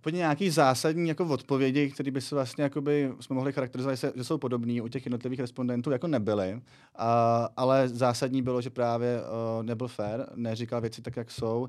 Úplně 0.00 0.16
nějaký 0.16 0.50
zásadní 0.50 1.08
jako 1.08 1.26
odpovědi, 1.26 1.90
které 1.90 2.10
by 2.10 2.20
se 2.20 2.34
vlastně 2.34 2.64
jakoby, 2.64 3.12
jsme 3.20 3.34
mohli 3.34 3.52
charakterizovat, 3.52 3.98
že 4.14 4.24
jsou 4.24 4.38
podobné 4.38 4.82
u 4.82 4.88
těch 4.88 5.06
jednotlivých 5.06 5.40
respondentů, 5.40 5.90
jako 5.90 6.06
nebyly. 6.06 6.60
A, 6.96 7.48
ale 7.56 7.88
zásadní 7.88 8.42
bylo, 8.42 8.60
že 8.60 8.70
právě 8.70 9.20
uh, 9.20 9.62
nebyl 9.62 9.88
fair, 9.88 10.20
neříkal 10.34 10.80
věci 10.80 11.02
tak, 11.02 11.16
jak 11.16 11.30
jsou 11.30 11.60
uh, 11.60 11.68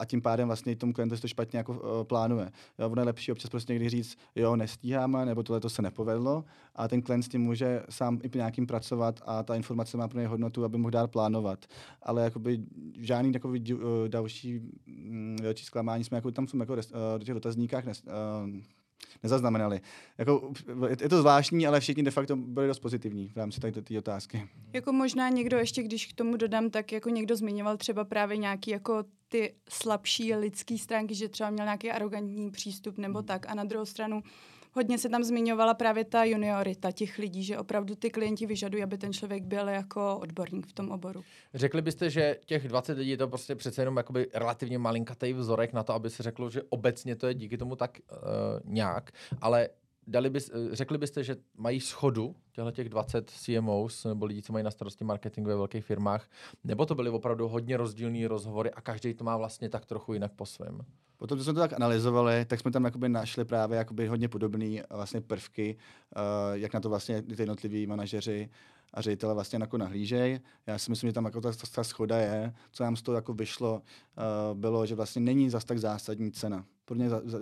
a 0.00 0.04
tím 0.04 0.22
pádem 0.22 0.46
vlastně 0.48 0.76
tomu 0.76 0.92
klientu 0.92 1.16
to 1.16 1.28
špatně 1.28 1.56
jako 1.56 1.72
uh, 1.72 2.04
plánuje. 2.04 2.50
Jo, 2.78 2.90
ono 2.90 3.02
je 3.02 3.06
lepší 3.06 3.32
občas 3.32 3.50
prostě 3.50 3.72
někdy 3.72 3.88
říct, 3.88 4.18
jo, 4.36 4.56
nestíháme, 4.56 5.26
nebo 5.26 5.42
tohle 5.42 5.60
to 5.60 5.70
se 5.70 5.82
nepovedlo 5.82 6.44
a 6.74 6.88
ten 6.88 7.02
klient 7.02 7.22
s 7.22 7.28
tím 7.28 7.40
může 7.40 7.82
sám 7.90 8.20
i 8.22 8.30
nějakým 8.34 8.66
pracovat 8.66 9.20
a 9.26 9.42
ta 9.42 9.54
informace 9.54 9.96
má 9.96 10.08
pro 10.08 10.18
něj 10.18 10.26
hodnotu, 10.26 10.64
aby 10.64 10.78
mohl 10.78 10.90
dál 10.90 11.08
plánovat. 11.08 11.66
Ale 12.02 12.24
jakoby 12.24 12.60
žádný 12.98 13.32
takový 13.32 13.74
uh, 13.74 13.80
další 14.08 14.60
um, 14.86 15.36
další 15.42 15.64
zklamání 15.64 16.04
jsme 16.04 16.16
jako 16.16 16.30
tam 16.30 16.46
jsme 16.46 16.62
jako 16.62 16.72
uh, 16.72 16.80
do 17.18 17.24
těch 17.24 17.34
dotazníkách 17.34 17.84
nes, 17.84 18.02
uh, 18.02 18.60
nezaznamenali. 19.22 19.80
Jako, 20.18 20.52
je 21.00 21.08
to 21.08 21.20
zvláštní, 21.20 21.66
ale 21.66 21.80
všichni 21.80 22.02
de 22.02 22.10
facto 22.10 22.36
byli 22.36 22.66
dost 22.66 22.78
pozitivní 22.78 23.28
v 23.28 23.36
rámci 23.36 23.60
té 23.60 23.98
otázky. 23.98 24.48
Jako 24.72 24.92
možná 24.92 25.28
někdo 25.28 25.56
ještě, 25.56 25.82
když 25.82 26.06
k 26.06 26.12
tomu 26.12 26.36
dodám, 26.36 26.70
tak 26.70 26.92
jako 26.92 27.08
někdo 27.08 27.36
zmiňoval 27.36 27.76
třeba 27.76 28.04
právě 28.04 28.36
nějaký 28.36 28.70
jako 28.70 29.04
ty 29.28 29.54
slabší 29.68 30.34
lidské 30.34 30.78
stránky, 30.78 31.14
že 31.14 31.28
třeba 31.28 31.50
měl 31.50 31.66
nějaký 31.66 31.90
arrogantní 31.90 32.50
přístup 32.50 32.98
nebo 32.98 33.18
hmm. 33.18 33.26
tak. 33.26 33.50
A 33.50 33.54
na 33.54 33.64
druhou 33.64 33.84
stranu 33.84 34.22
hodně 34.72 34.98
se 34.98 35.08
tam 35.08 35.24
zmiňovala 35.24 35.74
právě 35.74 36.04
ta 36.04 36.24
juniorita 36.24 36.92
těch 36.92 37.18
lidí, 37.18 37.44
že 37.44 37.58
opravdu 37.58 37.94
ty 37.94 38.10
klienti 38.10 38.46
vyžadují, 38.46 38.82
aby 38.82 38.98
ten 38.98 39.12
člověk 39.12 39.42
byl 39.42 39.68
jako 39.68 40.18
odborník 40.22 40.66
v 40.66 40.72
tom 40.72 40.90
oboru. 40.90 41.22
Řekli 41.54 41.82
byste, 41.82 42.10
že 42.10 42.36
těch 42.46 42.68
20 42.68 42.98
lidí 42.98 43.10
je 43.10 43.16
to 43.16 43.28
prostě 43.28 43.54
přece 43.54 43.82
jenom 43.82 43.96
jakoby 43.96 44.26
relativně 44.34 44.78
malinkatý 44.78 45.32
vzorek 45.32 45.72
na 45.72 45.82
to, 45.82 45.94
aby 45.94 46.10
se 46.10 46.22
řeklo, 46.22 46.50
že 46.50 46.62
obecně 46.68 47.16
to 47.16 47.26
je 47.26 47.34
díky 47.34 47.58
tomu 47.58 47.76
tak 47.76 47.98
uh, 47.98 48.16
nějak, 48.64 49.10
ale 49.40 49.68
dali 50.06 50.30
bys, 50.30 50.50
eh, 50.50 50.76
řekli 50.76 50.98
byste, 50.98 51.24
že 51.24 51.36
mají 51.56 51.80
schodu 51.80 52.36
těchto 52.52 52.70
těch 52.70 52.88
20 52.88 53.30
CMOs 53.30 54.04
nebo 54.04 54.26
lidí, 54.26 54.42
co 54.42 54.52
mají 54.52 54.64
na 54.64 54.70
starosti 54.70 55.04
marketing 55.04 55.46
ve 55.46 55.56
velkých 55.56 55.84
firmách, 55.84 56.28
nebo 56.64 56.86
to 56.86 56.94
byly 56.94 57.10
opravdu 57.10 57.48
hodně 57.48 57.76
rozdílné 57.76 58.28
rozhovory 58.28 58.70
a 58.70 58.80
každý 58.80 59.14
to 59.14 59.24
má 59.24 59.36
vlastně 59.36 59.68
tak 59.68 59.86
trochu 59.86 60.12
jinak 60.12 60.32
po 60.32 60.46
svém? 60.46 60.80
Potom, 61.20 61.38
co 61.38 61.44
jsme 61.44 61.52
to 61.54 61.60
tak 61.60 61.72
analyzovali, 61.72 62.44
tak 62.44 62.60
jsme 62.60 62.70
tam 62.70 62.84
jakoby 62.84 63.08
našli 63.08 63.44
právě 63.44 63.78
jakoby 63.78 64.06
hodně 64.06 64.28
podobné 64.28 64.82
vlastně 64.90 65.20
prvky, 65.20 65.76
uh, 66.16 66.22
jak 66.52 66.74
na 66.74 66.80
to 66.80 66.88
vlastně 66.88 67.22
ty 67.22 67.42
jednotliví 67.42 67.86
manažeři 67.86 68.50
a 68.94 69.00
ředitele 69.00 69.34
vlastně 69.34 69.58
jako 69.60 69.78
nahlížej. 69.78 70.40
Já 70.66 70.78
si 70.78 70.90
myslím, 70.90 71.10
že 71.10 71.14
tam 71.14 71.24
jako 71.24 71.40
ta, 71.40 71.52
ta 71.74 71.84
schoda 71.84 72.18
je. 72.18 72.54
Co 72.72 72.84
nám 72.84 72.96
z 72.96 73.02
toho 73.02 73.14
jako 73.14 73.32
vyšlo, 73.32 73.74
uh, 73.74 74.58
bylo, 74.58 74.86
že 74.86 74.94
vlastně 74.94 75.22
není 75.22 75.50
zas 75.50 75.64
tak 75.64 75.78
zásadní 75.78 76.32
cena. 76.32 76.64
Pro 76.90 76.94
mě 76.96 77.08
za, 77.08 77.20
za, 77.24 77.38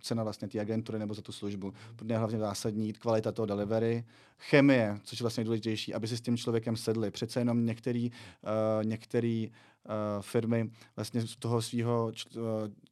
cena 0.00 0.22
vlastně 0.22 0.48
té 0.48 0.60
agentury 0.60 0.98
nebo 0.98 1.14
za 1.14 1.22
tu 1.22 1.32
službu. 1.32 1.72
Pro 1.96 2.04
mě 2.04 2.14
je 2.14 2.18
hlavně 2.18 2.38
zásadní 2.38 2.92
kvalita 2.92 3.32
toho 3.32 3.46
delivery, 3.46 4.04
chemie, 4.38 5.00
což 5.02 5.20
je 5.20 5.24
vlastně 5.24 5.40
nejdůležitější, 5.40 5.94
aby 5.94 6.08
si 6.08 6.16
s 6.16 6.20
tím 6.20 6.36
člověkem 6.36 6.76
sedli. 6.76 7.10
Přece 7.10 7.40
jenom 7.40 7.66
některý, 7.66 8.10
uh, 8.10 8.84
některý 8.84 9.48
uh, 9.48 10.22
firmy 10.22 10.70
vlastně 10.96 11.20
z 11.20 11.36
toho 11.36 11.62
svého 11.62 12.12
č- 12.12 12.28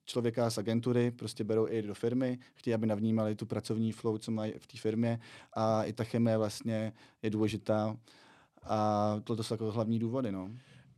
člověka 0.05 0.51
z 0.51 0.59
agentury 0.59 1.11
prostě 1.11 1.45
berou 1.45 1.67
i 1.69 1.83
do 1.83 1.95
firmy, 1.95 2.39
chtějí, 2.55 2.75
aby 2.75 2.87
navnímali 2.87 3.35
tu 3.35 3.47
pracovní 3.47 3.93
flow, 3.93 4.19
co 4.19 4.31
mají 4.31 4.53
v 4.59 4.67
té 4.67 4.79
firmě 4.79 5.21
a 5.53 5.85
i 5.85 5.93
ta 5.93 6.05
chemie 6.05 6.39
vlastně 6.39 6.93
je 7.23 7.31
důležitá 7.31 7.97
a 8.63 9.21
to 9.25 9.43
jsou 9.43 9.55
jako 9.55 9.73
hlavní 9.73 9.99
důvody. 9.99 10.33
No. 10.33 10.51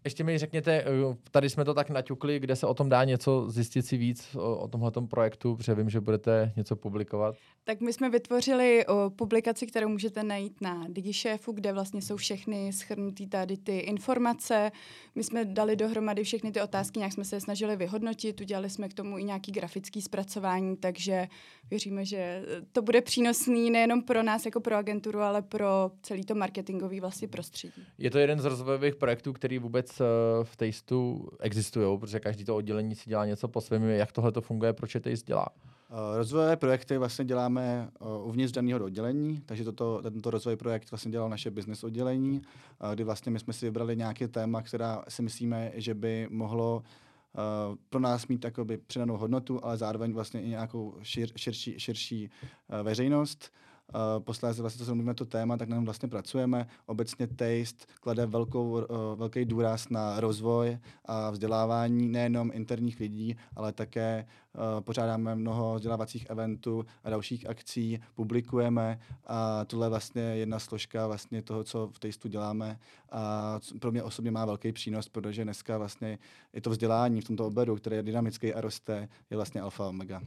Ještě 0.06 0.24
mi 0.24 0.38
řekněte, 0.38 0.72
eh, 0.72 0.84
tady 1.30 1.50
jsme 1.50 1.64
to 1.64 1.74
tak 1.74 1.90
naťukli, 1.90 2.40
kde 2.40 2.56
se 2.56 2.66
o 2.66 2.74
tom 2.74 2.88
dá 2.88 3.04
něco 3.04 3.50
zjistit 3.50 3.86
si 3.86 3.96
víc 3.96 4.34
o, 4.34 4.56
o 4.56 4.68
tomhle 4.68 4.92
projektu, 5.10 5.56
protože 5.56 5.74
vím, 5.74 5.90
že 5.90 6.00
budete 6.00 6.52
něco 6.56 6.76
publikovat. 6.76 7.36
Tak 7.64 7.80
my 7.80 7.92
jsme 7.92 8.10
vytvořili 8.10 8.86
o, 8.86 9.10
publikaci, 9.10 9.66
kterou 9.66 9.88
můžete 9.88 10.22
najít 10.22 10.60
na 10.60 10.84
DigiShefu, 10.88 11.52
kde 11.52 11.72
vlastně 11.72 12.02
jsou 12.02 12.16
všechny 12.16 12.72
schrnuté 12.72 13.26
tady 13.26 13.56
ty 13.56 13.78
informace. 13.78 14.72
My 15.14 15.24
jsme 15.24 15.44
dali 15.44 15.76
dohromady 15.76 16.24
všechny 16.24 16.52
ty 16.52 16.60
otázky, 16.62 16.98
nějak 16.98 17.12
jsme 17.12 17.24
se 17.24 17.36
je 17.36 17.40
snažili 17.40 17.76
vyhodnotit, 17.76 18.40
udělali 18.40 18.70
jsme 18.70 18.88
k 18.88 18.94
tomu 18.94 19.18
i 19.18 19.24
nějaký 19.24 19.52
grafický 19.52 20.02
zpracování, 20.02 20.76
takže 20.76 21.28
věříme, 21.70 22.04
že 22.04 22.42
to 22.72 22.82
bude 22.82 23.00
přínosný 23.00 23.70
nejenom 23.70 24.02
pro 24.02 24.22
nás 24.22 24.44
jako 24.44 24.60
pro 24.60 24.76
agenturu, 24.76 25.20
ale 25.20 25.42
pro 25.42 25.90
celý 26.02 26.24
to 26.24 26.34
marketingový 26.34 27.00
vlastně 27.00 27.28
prostředí. 27.28 27.86
Je 27.98 28.10
to 28.10 28.18
jeden 28.18 28.40
z 28.40 28.44
rozvojových 28.44 28.96
projektů, 28.96 29.32
který 29.32 29.58
vůbec 29.58 29.95
eh, 30.00 30.44
v 30.44 30.56
Tasteu 30.56 31.28
existují, 31.40 31.98
protože 31.98 32.20
každý 32.20 32.44
to 32.44 32.56
oddělení 32.56 32.94
si 32.94 33.10
dělá 33.10 33.26
něco 33.26 33.48
po 33.48 33.60
svém. 33.60 33.82
Jak 33.82 34.12
tohle 34.12 34.32
to 34.32 34.40
funguje, 34.40 34.72
proč 34.72 34.94
je 34.94 35.00
Taste 35.00 35.26
dělá? 35.26 35.46
Uh, 35.90 36.16
rozvojové 36.16 36.56
projekty 36.56 36.98
vlastně 36.98 37.24
děláme 37.24 37.88
uh, 38.00 38.28
uvnitř 38.28 38.52
daného 38.52 38.84
oddělení, 38.84 39.42
takže 39.46 39.64
toto, 39.64 40.02
tento 40.02 40.30
rozvojový 40.30 40.58
projekt 40.58 40.90
vlastně 40.90 41.10
dělal 41.10 41.28
naše 41.28 41.50
business 41.50 41.84
oddělení, 41.84 42.42
kdy 42.94 43.04
vlastně 43.04 43.32
my 43.32 43.38
jsme 43.38 43.52
si 43.52 43.66
vybrali 43.66 43.96
nějaké 43.96 44.28
téma, 44.28 44.62
která 44.62 45.04
si 45.08 45.22
myslíme, 45.22 45.72
že 45.74 45.94
by 45.94 46.28
mohlo 46.30 46.82
pro 47.90 48.00
nás 48.00 48.26
mít 48.26 48.38
takoby 48.38 48.78
přidanou 48.78 49.16
hodnotu, 49.16 49.64
ale 49.64 49.76
zároveň 49.76 50.12
vlastně 50.12 50.42
i 50.42 50.48
nějakou 50.48 50.94
šir, 51.02 51.28
širší, 51.36 51.74
širší 51.78 52.30
veřejnost. 52.82 53.50
Uh, 53.94 54.22
posléze 54.24 54.62
vlastně, 54.62 54.84
se 54.84 54.94
mluvíme 54.94 55.14
to 55.14 55.24
téma, 55.24 55.56
tak 55.56 55.68
na 55.68 55.80
vlastně 55.80 56.08
pracujeme. 56.08 56.66
Obecně 56.86 57.26
Taste 57.26 57.86
klade 58.00 58.26
velkou, 58.26 58.70
uh, 58.70 58.84
velký 59.16 59.44
důraz 59.44 59.88
na 59.88 60.20
rozvoj 60.20 60.78
a 61.04 61.30
vzdělávání 61.30 62.08
nejenom 62.08 62.50
interních 62.54 63.00
lidí, 63.00 63.36
ale 63.56 63.72
také 63.72 64.26
uh, 64.54 64.80
pořádáme 64.80 65.34
mnoho 65.34 65.74
vzdělávacích 65.74 66.30
eventů 66.30 66.84
a 67.04 67.10
dalších 67.10 67.48
akcí, 67.48 68.00
publikujeme 68.14 68.98
a 69.26 69.64
tohle 69.64 69.86
je 69.86 69.90
vlastně 69.90 70.22
jedna 70.22 70.58
složka 70.58 71.06
vlastně 71.06 71.42
toho, 71.42 71.64
co 71.64 71.90
v 71.92 71.98
Tasteu 71.98 72.28
děláme 72.28 72.78
a 73.10 73.60
pro 73.80 73.92
mě 73.92 74.02
osobně 74.02 74.30
má 74.30 74.44
velký 74.44 74.72
přínos, 74.72 75.08
protože 75.08 75.44
dneska 75.44 75.78
vlastně 75.78 76.18
i 76.52 76.60
to 76.60 76.70
vzdělání 76.70 77.20
v 77.20 77.24
tomto 77.24 77.46
oboru, 77.46 77.76
které 77.76 77.96
je 77.96 78.02
dynamické 78.02 78.54
a 78.54 78.60
roste, 78.60 79.08
je 79.30 79.36
vlastně 79.36 79.60
alfa 79.60 79.88
omega. 79.88 80.22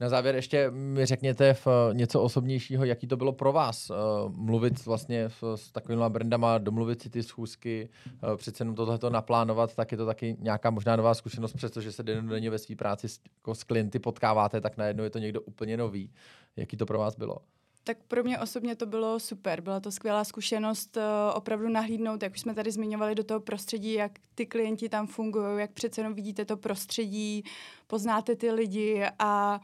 Na 0.00 0.08
závěr 0.08 0.34
ještě 0.34 0.70
mi 0.70 1.06
řekněte 1.06 1.54
v, 1.54 1.66
něco 1.92 2.22
osobnějšího, 2.22 2.84
jaký 2.84 3.06
to 3.06 3.16
bylo 3.16 3.32
pro 3.32 3.52
vás 3.52 3.90
uh, 3.90 3.96
mluvit 4.36 4.86
vlastně 4.86 5.30
s 5.54 5.72
takovými 5.72 6.04
brandama, 6.08 6.58
domluvit 6.58 7.02
si 7.02 7.10
ty 7.10 7.22
schůzky, 7.22 7.88
uh, 8.22 8.36
přece 8.36 8.62
jenom 8.62 8.74
tohleto 8.74 9.10
naplánovat, 9.10 9.74
tak 9.74 9.92
je 9.92 9.98
to 9.98 10.06
taky 10.06 10.36
nějaká 10.38 10.70
možná 10.70 10.96
nová 10.96 11.14
zkušenost, 11.14 11.52
přestože 11.52 11.92
se 11.92 12.02
denně 12.02 12.50
ve 12.50 12.58
své 12.58 12.76
práci 12.76 13.08
s, 13.08 13.20
jako 13.38 13.54
s 13.54 13.64
klienty 13.64 13.98
potkáváte, 13.98 14.60
tak 14.60 14.76
najednou 14.76 15.04
je 15.04 15.10
to 15.10 15.18
někdo 15.18 15.40
úplně 15.40 15.76
nový. 15.76 16.12
Jaký 16.56 16.76
to 16.76 16.86
pro 16.86 16.98
vás 16.98 17.16
bylo? 17.16 17.36
Tak 17.84 17.98
pro 18.08 18.24
mě 18.24 18.38
osobně 18.38 18.76
to 18.76 18.86
bylo 18.86 19.20
super. 19.20 19.60
Byla 19.60 19.80
to 19.80 19.90
skvělá 19.90 20.24
zkušenost 20.24 20.96
uh, 20.96 21.02
opravdu 21.34 21.68
nahlídnout, 21.68 22.22
jak 22.22 22.32
už 22.32 22.40
jsme 22.40 22.54
tady 22.54 22.70
zmiňovali, 22.70 23.14
do 23.14 23.24
toho 23.24 23.40
prostředí, 23.40 23.92
jak 23.92 24.12
ty 24.34 24.46
klienti 24.46 24.88
tam 24.88 25.06
fungují, 25.06 25.60
jak 25.60 25.72
přece 25.72 26.00
jenom 26.00 26.14
vidíte 26.14 26.44
to 26.44 26.56
prostředí, 26.56 27.44
poznáte 27.86 28.36
ty 28.36 28.50
lidi 28.50 29.04
a 29.18 29.60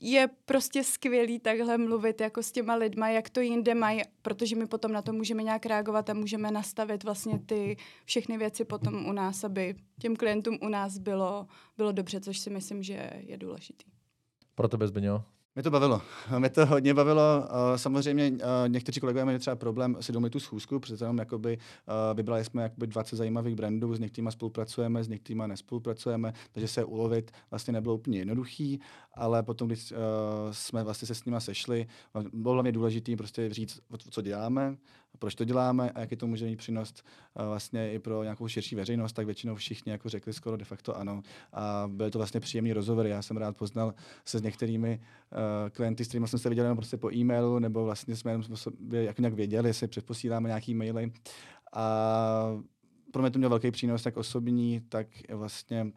je 0.00 0.28
prostě 0.44 0.84
skvělý 0.84 1.38
takhle 1.38 1.78
mluvit 1.78 2.20
jako 2.20 2.42
s 2.42 2.52
těma 2.52 2.74
lidma, 2.74 3.08
jak 3.08 3.30
to 3.30 3.40
jinde 3.40 3.74
mají, 3.74 4.02
protože 4.22 4.56
my 4.56 4.66
potom 4.66 4.92
na 4.92 5.02
to 5.02 5.12
můžeme 5.12 5.42
nějak 5.42 5.66
reagovat 5.66 6.10
a 6.10 6.14
můžeme 6.14 6.50
nastavit 6.50 7.04
vlastně 7.04 7.38
ty 7.38 7.76
všechny 8.04 8.38
věci 8.38 8.64
potom 8.64 9.06
u 9.06 9.12
nás, 9.12 9.44
aby 9.44 9.74
těm 10.00 10.16
klientům 10.16 10.58
u 10.62 10.68
nás 10.68 10.98
bylo, 10.98 11.46
bylo 11.76 11.92
dobře, 11.92 12.20
což 12.20 12.38
si 12.38 12.50
myslím, 12.50 12.82
že 12.82 13.10
je 13.18 13.36
důležitý. 13.36 13.86
Pro 14.54 14.68
tebe, 14.68 14.88
Zbyňo? 14.88 15.24
Mě 15.56 15.62
to 15.62 15.70
bavilo. 15.70 16.02
Mě 16.38 16.50
to 16.50 16.66
hodně 16.66 16.94
bavilo. 16.94 17.48
Samozřejmě 17.76 18.32
někteří 18.66 19.00
kolegové 19.00 19.24
mají 19.24 19.38
třeba 19.38 19.56
problém 19.56 19.96
si 20.00 20.12
domluvit 20.12 20.30
tu 20.30 20.40
schůzku, 20.40 20.80
protože 20.80 20.96
tam 20.96 21.18
jakoby, 21.18 21.58
vybrali 22.14 22.44
jsme 22.44 22.62
jakoby 22.62 22.86
20 22.86 23.16
zajímavých 23.16 23.54
brandů, 23.54 23.94
s 23.94 23.98
některými 23.98 24.32
spolupracujeme, 24.32 25.04
s 25.04 25.08
některými 25.08 25.42
nespolupracujeme, 25.46 26.32
takže 26.52 26.68
se 26.68 26.84
ulovit 26.84 27.30
vlastně 27.50 27.72
nebylo 27.72 27.94
úplně 27.94 28.18
jednoduchý, 28.18 28.80
ale 29.14 29.42
potom, 29.42 29.68
když 29.68 29.92
jsme 30.50 30.84
vlastně 30.84 31.06
se 31.06 31.14
s 31.14 31.24
nimi 31.24 31.40
sešli, 31.40 31.86
bylo 32.32 32.54
hlavně 32.54 32.72
důležité 32.72 33.16
prostě 33.16 33.54
říct, 33.54 33.80
co 34.10 34.22
děláme, 34.22 34.76
proč 35.18 35.34
to 35.34 35.44
děláme 35.44 35.90
a 35.90 36.00
jaký 36.00 36.16
to 36.16 36.26
může 36.26 36.44
mít 36.44 36.56
přínos 36.56 36.94
vlastně 37.34 37.92
i 37.92 37.98
pro 37.98 38.22
nějakou 38.22 38.48
širší 38.48 38.76
veřejnost, 38.76 39.12
tak 39.12 39.26
většinou 39.26 39.54
všichni 39.54 39.92
jako 39.92 40.08
řekli 40.08 40.32
skoro 40.32 40.56
de 40.56 40.64
facto 40.64 40.96
ano. 40.96 41.22
A 41.52 41.88
byly 41.92 42.10
to 42.10 42.18
vlastně 42.18 42.40
příjemný 42.40 42.72
rozhovory. 42.72 43.10
Já 43.10 43.22
jsem 43.22 43.36
rád 43.36 43.56
poznal 43.56 43.94
se 44.24 44.38
s 44.38 44.42
některými 44.42 45.00
klienty, 45.72 46.04
s 46.04 46.08
kterými 46.08 46.28
jsme 46.28 46.38
se 46.38 46.48
viděli 46.48 46.74
prostě 46.74 46.96
po 46.96 47.12
e-mailu, 47.12 47.58
nebo 47.58 47.84
vlastně 47.84 48.16
jsme 48.16 48.40
jak 48.90 49.18
nějak 49.18 49.34
věděli, 49.34 49.68
jestli 49.68 49.88
předposíláme 49.88 50.48
nějaký 50.48 50.74
maily. 50.74 51.12
A 51.72 52.62
pro 53.12 53.22
mě 53.22 53.30
to 53.30 53.38
mělo 53.38 53.50
velký 53.50 53.70
přínos, 53.70 54.02
tak 54.02 54.16
osobní, 54.16 54.80
tak 54.88 55.06
vlastně 55.32 55.92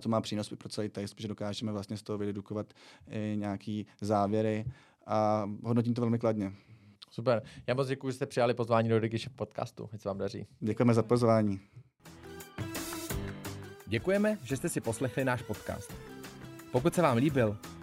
to 0.00 0.08
má 0.08 0.20
přínos 0.20 0.48
pro 0.58 0.68
celý 0.68 0.88
text, 0.88 1.14
protože 1.14 1.28
dokážeme 1.28 1.72
vlastně 1.72 1.96
z 1.96 2.02
toho 2.02 2.18
vydedukovat 2.18 2.66
i 3.10 3.36
nějaký 3.38 3.86
závěry 4.00 4.64
a 5.06 5.50
hodnotím 5.64 5.94
to 5.94 6.00
velmi 6.00 6.18
kladně. 6.18 6.52
Super. 7.10 7.42
Já 7.66 7.74
moc 7.74 7.88
děkuji, 7.88 8.10
že 8.10 8.12
jste 8.12 8.26
přijali 8.26 8.54
pozvání 8.54 8.88
do 8.88 9.00
Digish 9.00 9.28
podcastu. 9.28 9.88
Ať 9.92 10.00
se 10.00 10.08
vám 10.08 10.18
daří. 10.18 10.46
Děkujeme 10.60 10.94
za 10.94 11.02
pozvání. 11.02 11.60
Děkujeme, 13.86 14.38
že 14.44 14.56
jste 14.56 14.68
si 14.68 14.80
poslechli 14.80 15.24
náš 15.24 15.42
podcast. 15.42 15.94
Pokud 16.72 16.94
se 16.94 17.02
vám 17.02 17.16
líbil, 17.16 17.58